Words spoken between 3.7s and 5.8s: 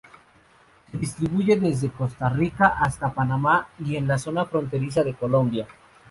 y en la zona fronteriza de Colombia.